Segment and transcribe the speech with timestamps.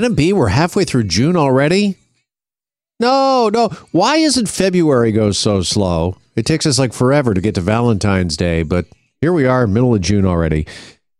[0.00, 1.98] Can it be we're halfway through June already?
[3.00, 3.68] No, no.
[3.92, 6.16] Why isn't February go so slow?
[6.34, 8.86] It takes us like forever to get to Valentine's Day, but
[9.20, 10.66] here we are, middle of June already.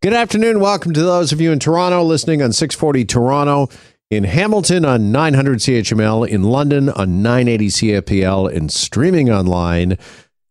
[0.00, 0.60] Good afternoon.
[0.60, 3.68] Welcome to those of you in Toronto listening on 640 Toronto,
[4.10, 9.98] in Hamilton on 900 CHML, in London on 980 CFPL, and streaming online.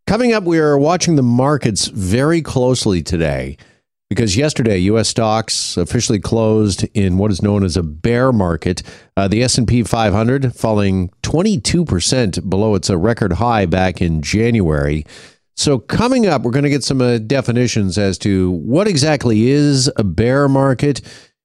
[0.05, 3.57] Coming up, we are watching the markets very closely today
[4.10, 5.07] because yesterday U.S.
[5.07, 8.82] stocks officially closed in what is known as a bear market.
[9.16, 15.06] Uh, the S&P 500 falling 22% below its record high back in January.
[15.56, 19.92] So coming up, we're going to get some uh, definitions as to what exactly is
[19.98, 21.01] a bear market.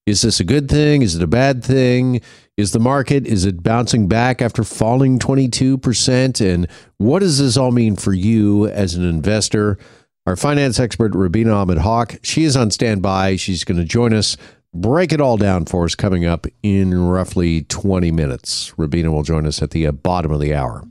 [0.06, 1.02] Is this a good thing?
[1.02, 2.20] Is it a bad thing?
[2.56, 7.72] Is the market is it bouncing back after falling 22% and what does this all
[7.72, 9.78] mean for you as an investor?
[10.26, 13.36] Our finance expert, Rubina Ahmed-Haq, she is on standby.
[13.36, 14.38] She's going to join us,
[14.72, 18.72] break it all down for us coming up in roughly 20 minutes.
[18.78, 20.84] Rubina will join us at the uh, bottom of the hour.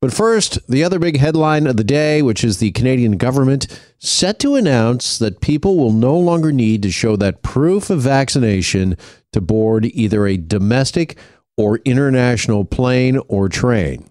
[0.00, 3.68] But first, the other big headline of the day, which is the Canadian government
[4.00, 8.96] set to announce that people will no longer need to show that proof of vaccination
[9.32, 11.16] to board either a domestic
[11.56, 14.08] or international plane or train.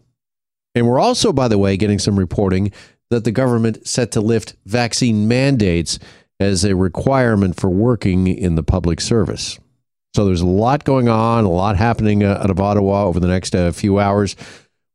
[0.74, 2.72] And we're also, by the way, getting some reporting
[3.10, 6.00] that the government set to lift vaccine mandates
[6.40, 9.60] as a requirement for working in the public service.
[10.16, 13.28] So there's a lot going on, a lot happening uh, out of Ottawa over the
[13.28, 14.36] next uh, few hours.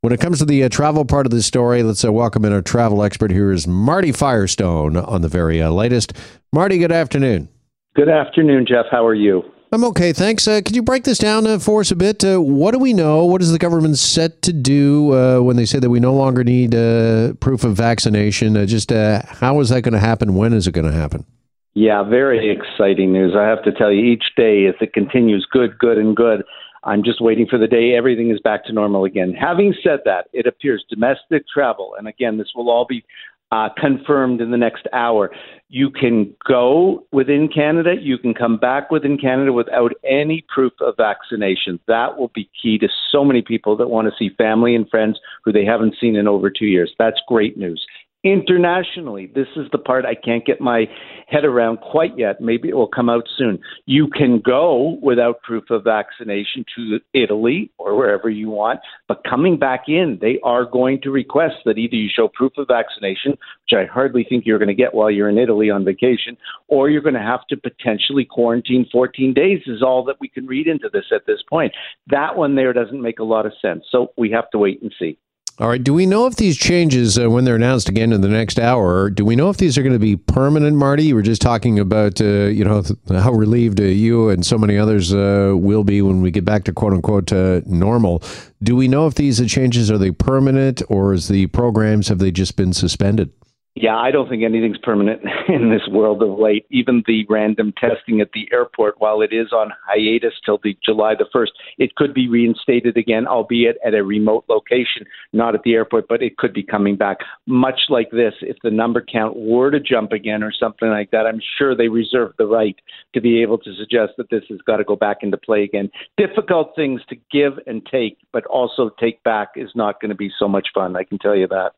[0.00, 2.52] When it comes to the uh, travel part of the story, let's uh, welcome in
[2.52, 3.30] our travel expert.
[3.30, 6.12] Here is Marty Firestone on the very uh, latest.
[6.52, 7.48] Marty, good afternoon.
[7.94, 8.86] Good afternoon, Jeff.
[8.90, 9.42] How are you?
[9.74, 10.46] I'm okay, thanks.
[10.46, 12.22] Uh, could you break this down uh, for us a bit?
[12.22, 13.24] Uh, what do we know?
[13.24, 16.44] What is the government set to do uh, when they say that we no longer
[16.44, 18.54] need uh, proof of vaccination?
[18.54, 20.34] Uh, just how is that going to happen?
[20.34, 21.24] When is it going to happen?
[21.72, 23.32] Yeah, very exciting news.
[23.34, 26.44] I have to tell you, each day as it continues, good, good, and good.
[26.84, 29.32] I'm just waiting for the day everything is back to normal again.
[29.32, 33.04] Having said that, it appears domestic travel, and again, this will all be
[33.52, 35.30] uh, confirmed in the next hour.
[35.68, 40.94] You can go within Canada, you can come back within Canada without any proof of
[40.96, 41.78] vaccination.
[41.86, 45.20] That will be key to so many people that want to see family and friends
[45.44, 46.94] who they haven't seen in over two years.
[46.98, 47.84] That's great news.
[48.24, 50.84] Internationally, this is the part I can't get my
[51.26, 52.40] head around quite yet.
[52.40, 53.58] Maybe it will come out soon.
[53.86, 58.78] You can go without proof of vaccination to Italy or wherever you want,
[59.08, 62.68] but coming back in, they are going to request that either you show proof of
[62.68, 66.36] vaccination, which I hardly think you're going to get while you're in Italy on vacation,
[66.68, 70.46] or you're going to have to potentially quarantine 14 days, is all that we can
[70.46, 71.72] read into this at this point.
[72.06, 73.82] That one there doesn't make a lot of sense.
[73.90, 75.18] So we have to wait and see.
[75.62, 75.84] All right.
[75.84, 79.08] Do we know if these changes, uh, when they're announced again in the next hour,
[79.08, 81.04] do we know if these are going to be permanent, Marty?
[81.04, 84.76] You were just talking about, uh, you know, how relieved uh, you and so many
[84.76, 88.24] others uh, will be when we get back to quote unquote uh, normal.
[88.60, 92.32] Do we know if these changes are they permanent or is the programs have they
[92.32, 93.30] just been suspended?
[93.74, 96.66] Yeah, I don't think anything's permanent in this world of late.
[96.70, 101.14] Even the random testing at the airport, while it is on hiatus till the July
[101.14, 105.72] the first, it could be reinstated again, albeit at a remote location, not at the
[105.72, 107.18] airport, but it could be coming back.
[107.46, 111.26] Much like this, if the number count were to jump again or something like that,
[111.26, 112.76] I'm sure they reserve the right
[113.14, 115.90] to be able to suggest that this has got to go back into play again.
[116.18, 120.30] Difficult things to give and take, but also take back is not going to be
[120.38, 120.94] so much fun.
[120.94, 121.72] I can tell you that.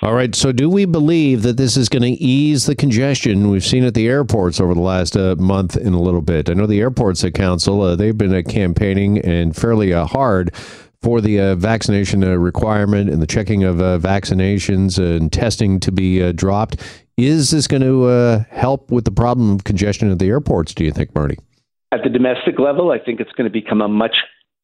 [0.00, 0.32] All right.
[0.32, 3.94] So, do we believe that this is going to ease the congestion we've seen at
[3.94, 6.48] the airports over the last uh, month and a little bit?
[6.48, 10.54] I know the airports at council uh, they've been uh, campaigning and fairly uh, hard
[11.02, 16.32] for the uh, vaccination uh, requirement and the checking of vaccinations and testing to be
[16.32, 16.76] dropped.
[17.16, 20.74] Is this going to help with the problem of congestion at the airports?
[20.74, 21.36] Do you think, Marty?
[21.90, 24.14] At the domestic level, I think it's going to become a much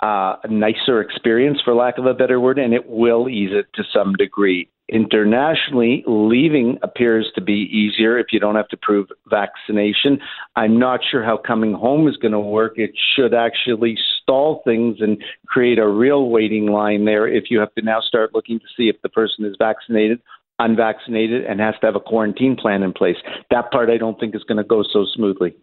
[0.05, 3.67] uh, a nicer experience, for lack of a better word, and it will ease it
[3.75, 4.69] to some degree.
[4.93, 10.19] Internationally, leaving appears to be easier if you don't have to prove vaccination.
[10.57, 12.75] I'm not sure how coming home is going to work.
[12.77, 15.17] It should actually stall things and
[15.47, 18.91] create a real waiting line there if you have to now start looking to see
[18.91, 20.21] if the person is vaccinated
[20.61, 23.17] unvaccinated and has to have a quarantine plan in place.
[23.51, 25.57] That part I don't think is going to go so smoothly.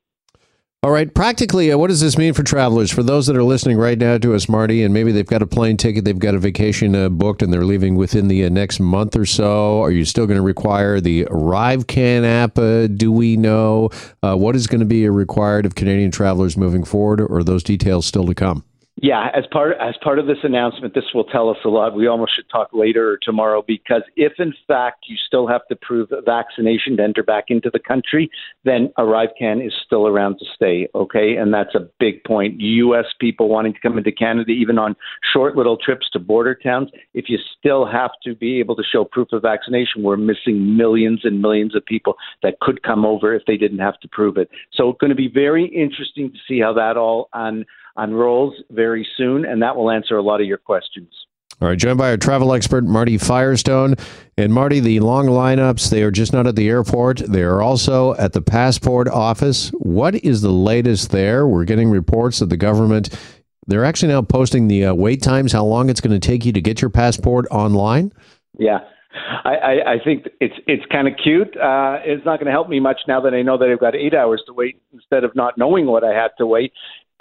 [0.84, 1.14] All right.
[1.14, 2.92] Practically, uh, what does this mean for travelers?
[2.92, 5.46] For those that are listening right now to us, Marty, and maybe they've got a
[5.46, 8.80] plane ticket, they've got a vacation uh, booked, and they're leaving within the uh, next
[8.80, 9.80] month or so.
[9.84, 12.58] Are you still going to require the ArriveCan app?
[12.58, 13.92] Uh, do we know
[14.24, 17.62] uh, what is going to be required of Canadian travelers moving forward, or are those
[17.62, 18.64] details still to come?
[19.04, 21.96] Yeah, as part as part of this announcement, this will tell us a lot.
[21.96, 25.76] We almost should talk later or tomorrow because if in fact you still have to
[25.76, 28.30] prove vaccination to enter back into the country,
[28.64, 30.88] then ArriveCan is still around to stay.
[30.94, 32.60] Okay, and that's a big point.
[32.60, 33.06] U.S.
[33.20, 34.96] people wanting to come into Canada, even on
[35.34, 39.04] short little trips to border towns, if you still have to be able to show
[39.04, 43.42] proof of vaccination, we're missing millions and millions of people that could come over if
[43.48, 44.52] they didn't have to prove it.
[44.74, 47.30] So it's going to be very interesting to see how that all
[47.96, 51.10] on unrolls very soon, and that will answer a lot of your questions.
[51.62, 53.94] All right, joined by our travel expert, Marty Firestone.
[54.36, 57.18] And Marty, the long lineups, they are just not at the airport.
[57.20, 59.70] They are also at the passport office.
[59.78, 61.46] What is the latest there?
[61.46, 63.16] We're getting reports that the government,
[63.68, 66.52] they're actually now posting the uh, wait times, how long it's going to take you
[66.52, 68.12] to get your passport online.
[68.58, 68.80] Yeah.
[69.44, 71.56] I, I, I think it's it's kind of cute.
[71.58, 73.94] Uh, it's not going to help me much now that I know that I've got
[73.94, 76.72] eight hours to wait instead of not knowing what I had to wait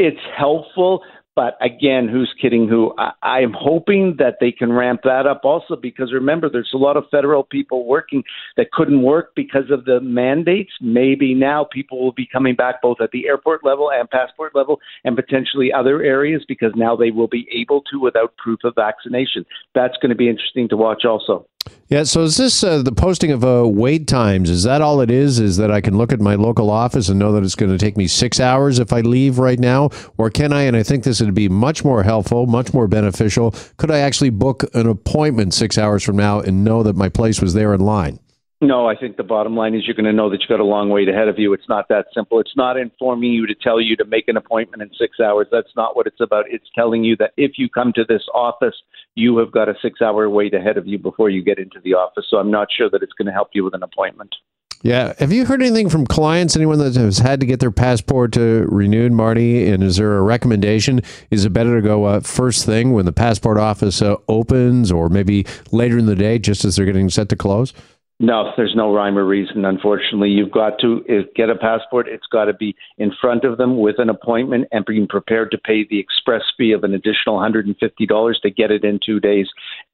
[0.00, 1.02] it's helpful.
[1.37, 2.93] But again, who's kidding who?
[2.99, 6.97] I, I'm hoping that they can ramp that up also because remember, there's a lot
[6.97, 8.25] of federal people working
[8.56, 10.73] that couldn't work because of the mandates.
[10.81, 14.81] Maybe now people will be coming back both at the airport level and passport level
[15.05, 19.47] and potentially other areas because now they will be able to without proof of vaccination.
[19.75, 21.47] That's going to be interesting to watch also.
[21.90, 24.48] Yeah, so is this uh, the posting of uh, wait times?
[24.48, 25.40] Is that all it is?
[25.40, 27.78] Is that I can look at my local office and know that it's going to
[27.78, 29.90] take me six hours if I leave right now?
[30.16, 33.56] Or can I, and I think this would be much more helpful, much more beneficial,
[33.76, 37.40] could I actually book an appointment six hours from now and know that my place
[37.40, 38.20] was there in line?
[38.62, 40.65] No, I think the bottom line is you're going to know that you've got a
[40.65, 41.55] long wait ahead of you.
[41.55, 42.41] It's not that simple.
[42.41, 45.47] It's not informing you to tell you to make an appointment in six hours.
[45.51, 46.45] That's not what it's about.
[46.51, 48.75] It's telling you that if you come to this office,
[49.15, 51.95] you have got a six hour wait ahead of you before you get into the
[51.95, 52.27] office.
[52.29, 54.35] So I'm not sure that it's going to help you with an appointment.
[54.83, 55.15] Yeah.
[55.19, 58.67] Have you heard anything from clients, anyone that has had to get their passport uh,
[58.67, 59.69] renewed, Marty?
[59.69, 61.01] And is there a recommendation?
[61.31, 65.09] Is it better to go uh, first thing when the passport office uh, opens or
[65.09, 67.73] maybe later in the day just as they're getting set to close?
[68.22, 69.64] No, there's no rhyme or reason.
[69.64, 72.06] Unfortunately, you've got to uh, get a passport.
[72.06, 75.58] It's got to be in front of them with an appointment and being prepared to
[75.58, 79.46] pay the express fee of an additional $150 to get it in two days.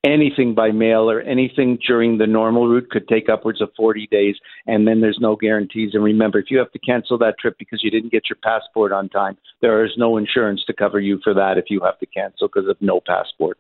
[0.05, 4.35] Anything by mail or anything during the normal route could take upwards of 40 days,
[4.67, 5.91] and then there's no guarantees.
[5.95, 8.91] And remember, if you have to cancel that trip because you didn't get your passport
[8.91, 12.07] on time, there is no insurance to cover you for that if you have to
[12.07, 13.59] cancel because of no passport.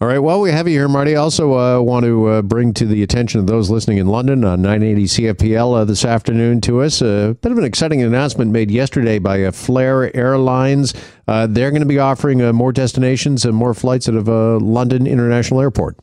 [0.00, 0.18] All right.
[0.18, 1.14] Well, we have you here, Marty.
[1.14, 4.60] Also, uh, want to uh, bring to the attention of those listening in London on
[4.60, 9.20] 980 CFPL uh, this afternoon to us a bit of an exciting announcement made yesterday
[9.20, 10.92] by uh, Flair Airlines.
[11.28, 15.06] Uh, they're going to be offering uh, more destinations and more flights out of London
[15.06, 15.96] International Airport.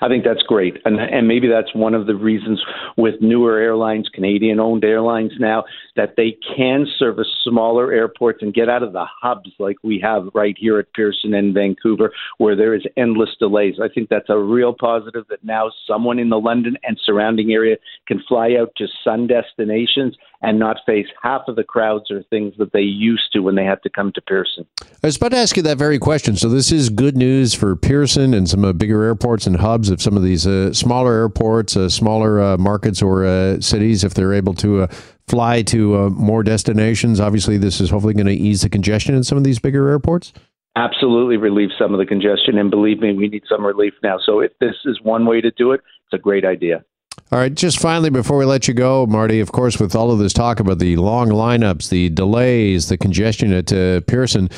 [0.00, 2.62] I think that's great, and and maybe that's one of the reasons
[2.96, 5.64] with newer airlines, Canadian-owned airlines now,
[5.96, 10.28] that they can service smaller airports and get out of the hubs like we have
[10.34, 13.76] right here at Pearson and Vancouver, where there is endless delays.
[13.82, 17.76] I think that's a real positive that now someone in the London and surrounding area
[18.06, 22.54] can fly out to sun destinations and not face half of the crowds or things
[22.58, 24.66] that they used to when they had to come to Pearson.
[24.82, 26.36] I was about to ask you that very question.
[26.36, 30.02] So this is good news for Pearson and some uh, bigger airports and hubs of
[30.02, 34.34] some of these uh, smaller airports, uh, smaller uh, markets or uh, cities, if they're
[34.34, 34.86] able to uh,
[35.28, 37.20] fly to more destinations.
[37.20, 40.32] Obviously, this is hopefully going to ease the congestion in some of these bigger airports
[40.76, 42.58] absolutely relieve some of the congestion.
[42.58, 44.18] And believe me, we need some relief now.
[44.18, 46.84] So if this is one way to do it, it's a great idea.
[47.32, 50.18] All right, just finally before we let you go, Marty, of course, with all of
[50.18, 54.48] this talk about the long lineups, the delays, the congestion at uh, Pearson,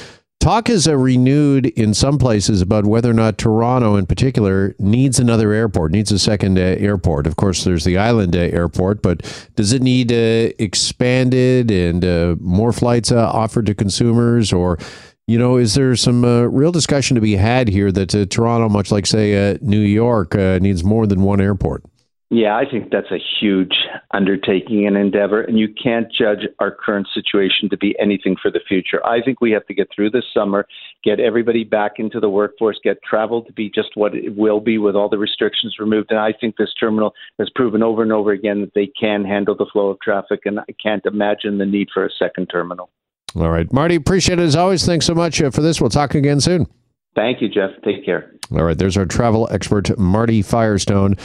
[0.40, 5.18] talk is uh, renewed in some places about whether or not Toronto, in particular, needs
[5.18, 7.26] another airport, needs a second uh, airport.
[7.26, 9.22] Of course, there's the Island uh, Airport, but
[9.54, 14.78] does it need uh, expanded and uh, more flights offered to consumers, or
[15.26, 19.06] you know, is there some real discussion to be had here that Toronto, much like
[19.06, 21.82] say New York, needs more than one airport?
[22.28, 23.74] Yeah, I think that's a huge
[24.10, 28.58] undertaking and endeavor, and you can't judge our current situation to be anything for the
[28.66, 29.04] future.
[29.06, 30.66] I think we have to get through this summer,
[31.04, 34.76] get everybody back into the workforce, get travel to be just what it will be
[34.76, 36.10] with all the restrictions removed.
[36.10, 39.54] And I think this terminal has proven over and over again that they can handle
[39.54, 42.90] the flow of traffic, and I can't imagine the need for a second terminal.
[43.36, 44.84] All right, Marty, appreciate it as always.
[44.84, 45.80] Thanks so much uh, for this.
[45.80, 46.66] We'll talk again soon.
[47.14, 47.70] Thank you, Jeff.
[47.84, 48.32] Take care.
[48.50, 51.16] All right, there's our travel expert, Marty Firestone.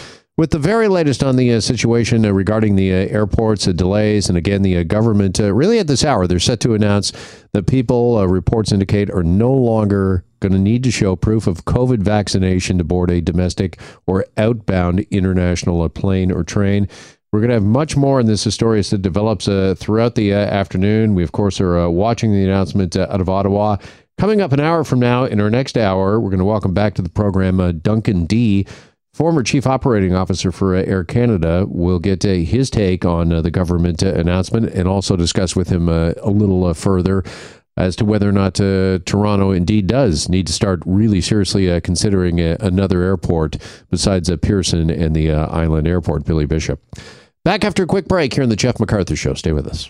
[0.42, 4.28] With the very latest on the uh, situation uh, regarding the uh, airports uh, delays,
[4.28, 7.14] and again, the uh, government uh, really at this hour, they're set to announce
[7.54, 12.00] that people, reports indicate, are no longer going to need to show proof of COVID
[12.00, 16.88] vaccination to board a domestic or outbound international plane or train.
[17.32, 21.14] We're going to have much more in this story as it develops throughout the afternoon.
[21.14, 23.78] We, of course, are watching the announcement out of Ottawa
[24.22, 26.94] Coming up an hour from now, in our next hour, we're going to welcome back
[26.94, 28.68] to the program uh, Duncan Dee
[29.14, 33.42] former chief operating officer for uh, Air Canada, will get uh, his take on uh,
[33.42, 37.24] the government uh, announcement and also discuss with him uh, a little uh, further
[37.78, 43.02] as to whether or not Toronto indeed does need to start really seriously considering another
[43.02, 43.58] airport
[43.90, 46.26] besides Pearson and the Island Airport.
[46.26, 46.82] Billy Bishop.
[47.46, 49.36] Back after a quick break here on the Jeff McArthur Show.
[49.36, 49.90] Stay with us.